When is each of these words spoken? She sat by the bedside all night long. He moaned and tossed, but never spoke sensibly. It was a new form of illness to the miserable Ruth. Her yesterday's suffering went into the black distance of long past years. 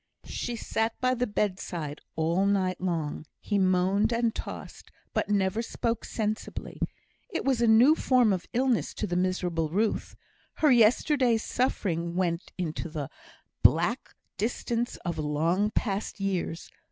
She 0.25 0.55
sat 0.55 0.99
by 0.99 1.13
the 1.13 1.27
bedside 1.27 2.01
all 2.15 2.47
night 2.47 2.81
long. 2.81 3.27
He 3.39 3.59
moaned 3.59 4.11
and 4.11 4.33
tossed, 4.33 4.89
but 5.13 5.29
never 5.29 5.61
spoke 5.61 6.05
sensibly. 6.05 6.81
It 7.29 7.45
was 7.45 7.61
a 7.61 7.67
new 7.67 7.93
form 7.93 8.33
of 8.33 8.47
illness 8.51 8.95
to 8.95 9.05
the 9.05 9.15
miserable 9.15 9.69
Ruth. 9.69 10.15
Her 10.55 10.71
yesterday's 10.71 11.43
suffering 11.43 12.15
went 12.15 12.51
into 12.57 12.89
the 12.89 13.11
black 13.61 14.15
distance 14.37 14.95
of 15.05 15.19
long 15.19 15.69
past 15.69 16.19
years. 16.19 16.71